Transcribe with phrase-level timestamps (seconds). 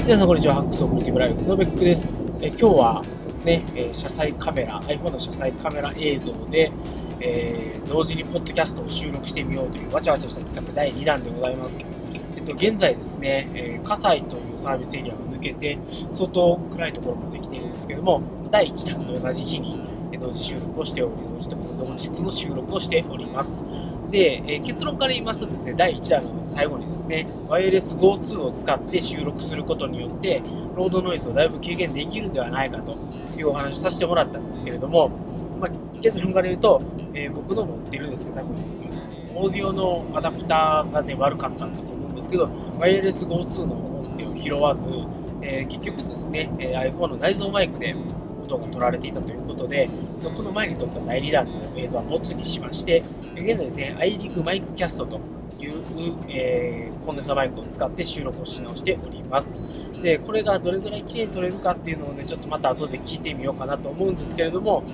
[0.00, 0.54] い、皆さんこんにちは。
[0.54, 2.08] ハックスオブルティブライフのベックです。
[2.40, 6.72] え今日はですね、え車載カメラ、iPhone の車載カメラ映像で、
[7.20, 11.94] えー、同時にポッドキャストを収録してみようというわちゃわちゃした企画第2弾でございます。
[12.34, 15.78] えっと、現在ですね、えー、葛西というサービスエリアを抜けて、
[16.12, 19.82] 相当暗いところまで来ているんですけども、第1弾と同じ日に
[20.18, 23.64] 同時収録をしており、同時と同日の収録をしております。
[24.10, 30.42] で、えー、結論から言いますとですね、第1弾の最後にですね、ワイヤレス GO2 を使って収録することによって、
[30.74, 32.96] ロードノイズをだいぶ軽減できるんではないかと
[33.38, 35.10] いうお話をさせてもらったんですけれども、
[35.60, 36.82] まあ、結論から言うと、
[37.14, 38.56] えー、僕の持ってるですね、多分、
[39.34, 44.88] オーディオのアダプターがね、悪かったんだと思うんですけど、ワイヤレス GO2 の音声を拾わず、
[45.42, 47.94] えー、結局ですね、え iPhone の内蔵マイクで
[48.54, 49.88] 音が撮られていたということで、
[50.34, 53.02] この前に撮った第2弾の映像はボツにしまして、
[53.34, 55.20] 現在ですね、アイリグマイクキャストと
[55.60, 55.82] いう、
[56.28, 59.62] えー、コンデンサーマイクを使って収録をし直しております。
[60.02, 64.84] で、これがどれぐらい綺麗に撮れるかっていうのをね、ちょっとまた後で聞いてみようかなと思うんですけれども、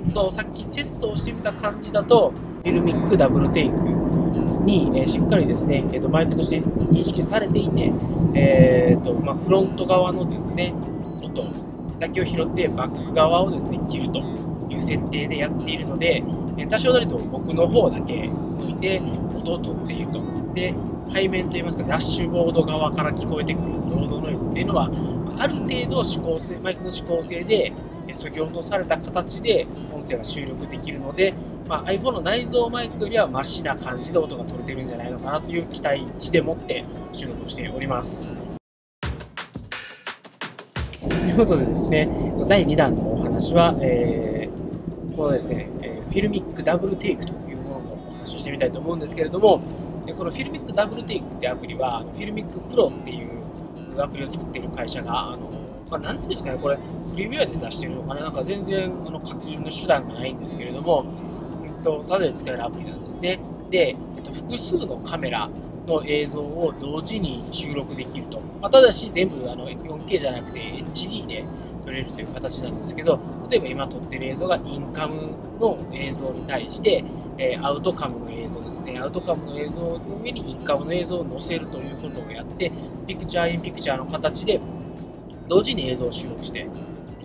[0.00, 3.76] んとさっきテストをしてみた感じだと、フィルミックダブルテイク
[4.64, 7.92] に、えー、しっかりですね、えーと、マイクとして認識されていて、
[8.34, 10.74] えーとまあ、フロント側のですね、
[11.22, 11.42] 音
[12.00, 14.20] だけを拾ってバック側をですね切ると
[14.70, 16.24] いう設定でやっているので
[16.68, 19.00] 多少なりと僕の方だけ向いて
[19.34, 20.22] 音を取っていると
[20.54, 20.74] で
[21.12, 24.90] 背面といいますかダッシュボード側から聞こえてくるロードノイズっていうのは
[25.38, 27.72] ある程度指向性マイクの指向性で
[28.08, 31.34] 削ぎ落とされた形で音声が収録できるので、
[31.68, 38.59] まあ、iPhone の内蔵マイクよりはマシな感じで音が取れてるんじゃないのかなという期待値でもって収録をしております。
[41.30, 42.08] いうことでですね、
[42.48, 45.68] 第2弾のお話は、えー、このですね、
[46.08, 49.62] Filmic DoubleTake というもののお話をしてみたいと思うんですけれども、
[50.16, 55.50] この Filmic DoubleTake ってアプリは、 Filmic Pro っていうアプリを作っている会社が、あの
[55.88, 56.78] まあ、なんていうんですかね、これ、
[57.12, 61.04] プレミアで出してるのかな、なんか全然あの課金の手段がないんですけれども、
[61.64, 63.38] えっと、ただで使えるアプリなんですね。
[63.70, 65.48] で、えっと、複数のカメラ
[65.90, 68.40] の映像を同時に収録できると。
[68.60, 71.44] まあ、ただし全部あの 4K じゃなくて HD で
[71.82, 73.18] 撮れるという形なんですけど、
[73.50, 77.04] 例えば今撮ってる映像がインカムの映像に対して、
[77.38, 78.98] え、アウトカムの映像ですね。
[78.98, 82.70] アウトカムの映像の上にインカムの映像を載せるということをやって、
[83.06, 84.60] ピクチャーインピクチャーの形で
[85.48, 86.70] 同時に映像を収録している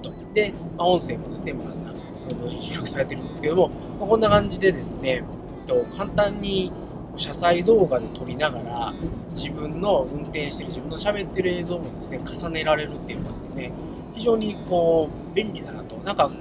[0.01, 0.11] と。
[0.33, 5.23] で、まあ、音声もですね、まあ、同時に収録されてるんですけども、まあ、こんな感じでですね、
[5.67, 6.71] と簡単に
[7.17, 8.93] 車載動画で撮りながら
[9.31, 13.71] 自分の運転してる自分の喋ってる映像もですね重ねられるっていうのはですね
[14.15, 15.97] 非常にこう便利だなと。
[15.97, 16.31] なんか、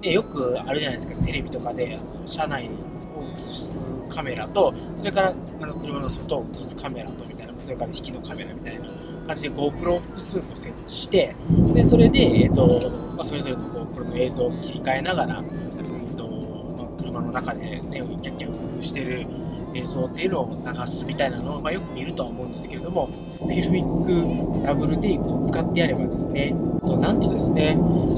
[0.00, 1.14] ね、よくあるじゃないですか。
[1.22, 2.70] テレビとかで車内
[3.14, 8.86] を映すカメラとそれからあの車の外を映すカメラとみたいなそれから引きのカメラみたいな
[9.26, 11.34] 感じで GoPro を複数個設置して
[11.74, 19.26] でそれで、えーとまあ、それぞれの GoPro の映像を切り替えながら、うんとま、車の中でねキャッキャウフしてる
[19.74, 23.08] 映像っていうのを流すみたいなのを、まあ、よく見るとは思うんですけれども、
[23.38, 26.54] フィルミックダブルテイクを使ってやればですね、
[26.86, 27.76] となんとですね、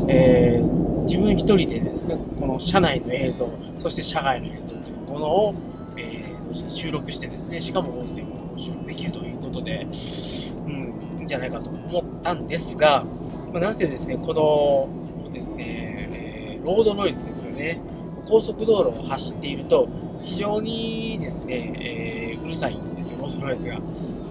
[0.08, 5.54] えー、自分一人でですね、この車内の映像、そして車外の映像というものを、
[5.96, 13.04] えー、収録してですね、しかも音声も収録できるということで、うん、いいんじゃないかと思ったんですが、
[13.52, 17.80] まあ、なんせですね、このですね、えー、ロードノイズですよね。
[18.26, 19.88] 高速道路を走っていると、
[20.22, 23.80] 非常にですね、えー、うるさいんですよ、ロードノイズが。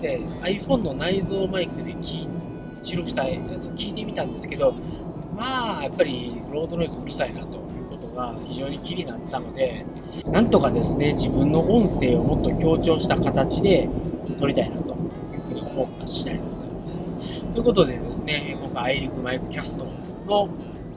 [0.02, 1.96] で、iPhone の内蔵マイクで
[2.81, 4.74] 収録したやつを聞いてみたんですけど、
[5.35, 9.85] まあ、やっぱりロードノイズうるさいなということが非常に気になったので、
[10.28, 13.90] なんとかですね、自分の音声をもっと強調した形で
[14.38, 17.46] 撮りたいなというふうに思った次第でございます。
[17.46, 19.85] ということでですね、今回、アイリグマイクキャスト
[20.25, 20.50] の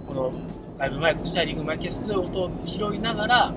[0.07, 0.33] この
[0.79, 3.55] 外部マイクとしてはリングマイキャストで音を拾いながら、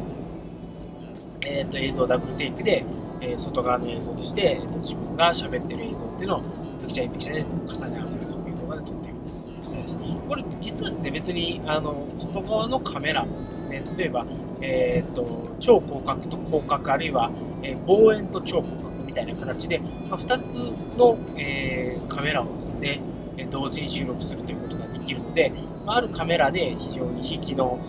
[1.41, 2.85] えーと、映像ダブルテイクで、
[3.21, 6.41] えー、外側の映像として、えーと、自分が喋ってる映像っていうのを
[6.79, 9.17] ピクチャーインピクチャーで重ね合わせるという動画で撮っている
[9.63, 9.99] というです。
[10.27, 14.25] これ実はですね別にあの外側のカメラもですね例えば、
[14.61, 17.31] えーと、超広角と広角あるいは、
[17.63, 20.57] えー、望遠と超広角みたいな形で、まあ、2つ
[20.97, 23.01] の、えー、カメラをですね
[23.49, 25.51] 同時に収録するということができるので、
[25.87, 27.79] あるカメラで非常に引きの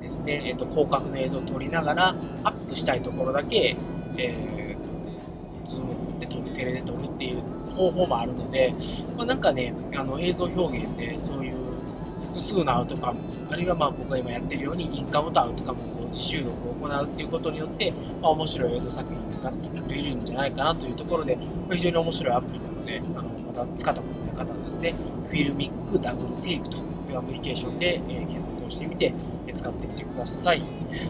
[0.00, 2.08] ですね、えーと、広角の映像を撮りながら
[2.44, 3.76] アップしたいところだけ、
[4.16, 7.42] えー、ズームで撮るテレで撮るっていう
[7.72, 8.74] 方法もあるので、
[9.16, 11.74] まあ、なんかねあの映像表現でそういう
[12.20, 13.20] 複数のアウトカム
[13.50, 17.92] あるいはまあ僕が今やってるようにインカムとアウトカムの同時収録を行うっていうことによって、
[18.22, 21.42] まあ、面白い映像作品が作れるんじゃないかなというところで、ま
[21.72, 23.28] あ、非常に面白いアプリなのであの
[23.64, 24.94] ま使ったことない方はですね、
[25.28, 29.14] フィルミックダブルテイクとアプリケーションで、え検索をしてみて、
[29.50, 30.62] 使ってみてください。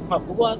[0.09, 0.59] まあ、僕は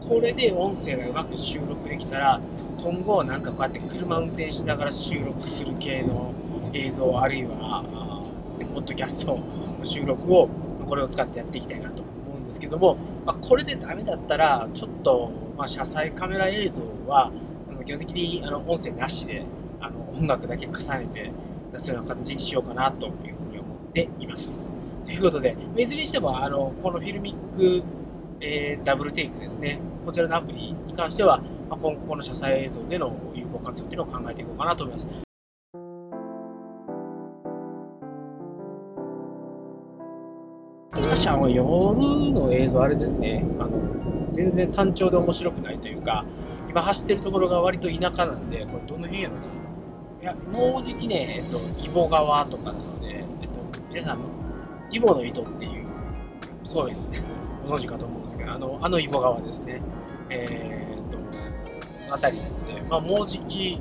[0.00, 2.40] これで音声がうまく収録できたら、
[2.78, 6.32] 今後なんかこうやって車運転しながら収録する系の
[6.72, 10.48] 映像、あるいはですね、ポッドキャストの収録を
[10.86, 12.96] これを使ってやっていきたいなと思うんですけども、
[13.26, 17.30] まあ、これでダメだったら、ちょっと、まあ、車載カメラ映像は、
[17.84, 19.44] 基本的にあの音声なしで
[19.80, 21.30] あの音楽だけ重ねて
[21.72, 24.77] 出すような感じにしようかなというふうに思っています。
[25.08, 27.82] ということで、いずれにしても、あの、このフィルミック、
[28.42, 31.38] えー、ダブルテイクですね、こちらのアプリに関しては、
[31.70, 35.08] まあ、今後この車載映像での有効活用というのを考えていこうかなと思います。
[40.94, 41.66] しかし、あの、夜
[42.30, 43.70] の映像、あれですね、あの、
[44.34, 46.26] 全然単調で面白くないというか、
[46.68, 49.40] 今走ってるところが割と田舎なんで、これどの辺やろな。
[50.20, 54.37] いや、もうじきね、えっと、揖保川とかなので、えっと、皆さん、
[54.90, 55.86] イボの糸っていう、
[56.64, 56.96] そうめん、
[57.66, 59.80] ご存知かと思うんですけど、あの、あのイボ川ですね。
[60.30, 61.18] えー、っと、
[62.14, 63.80] あたりなので、まあ、もうじき、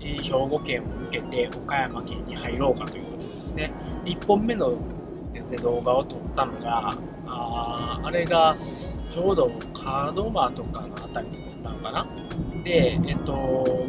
[0.00, 3.72] 兵庫県を抜けて岡山県に入ろうかということですね。
[4.04, 4.74] 1本目の
[5.32, 6.94] ですね、動画を撮ったのが、
[7.26, 8.54] ああれが
[9.08, 9.50] ちょうど
[10.14, 12.06] 門間とかのあたりで撮ったのかな。
[12.62, 13.86] で、えっと、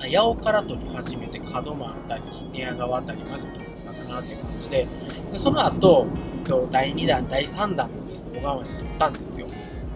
[0.00, 2.22] 八尾から撮り始めて門間あたり、
[2.52, 3.63] 寝屋川あたりまで撮っ
[3.94, 4.86] かなっていう感じで、
[5.32, 6.06] でその後、
[6.70, 9.46] 第2弾、第3弾の動画まで撮ったんですよ。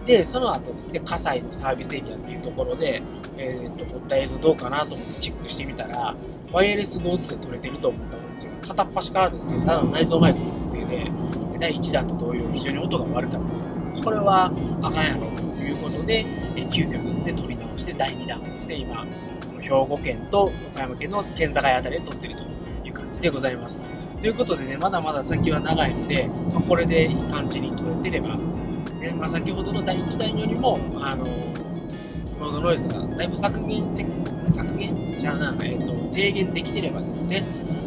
[0.05, 3.01] で、その後ですね、葛西のサービスエリアっていうところで、
[3.37, 6.15] えー、っと、撮った映像どうかなと思ってチェックしてみたら、
[6.51, 8.51] ワイヤレス GO2 で撮れてると思ったんですよ。
[8.67, 11.11] 片っ端からですね、ただの内蔵マイクのせいで、
[11.59, 13.41] 第1弾と同様非常に音が悪かっ
[13.95, 14.03] た。
[14.03, 14.51] これは
[14.81, 16.25] あかんやろということで、
[16.55, 19.05] え急遽ですね、撮り直して第2弾をですね、今、
[19.61, 22.43] 兵庫県と岡山県の県境あたりで撮ってると
[23.21, 23.91] でございます。
[24.21, 28.37] ということでね、まだまだ先は長いので、まあ、これでいい感じに撮れてれば、
[29.01, 31.25] えまあ、先ほどの第1弾よりも、あの
[32.39, 34.07] ロードノイズがだいぶ削減、削
[34.77, 35.15] 減？
[35.17, 37.43] じゃあな、えっ、ー、と、低減できてればですね、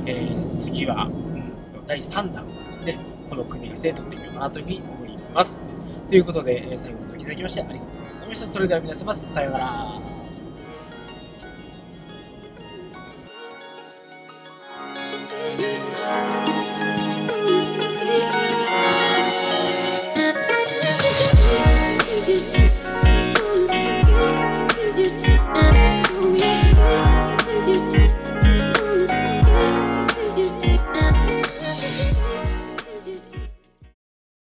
[0.06, 5.80] えー、次は、うん、第3弾をですね、この組み合わせで撮ってみようかなというふうに思います。
[6.08, 8.46] ということで、えー、最後までお聴きいただきましてありがとうございました。
[8.46, 10.11] それでは皆様、さようなら。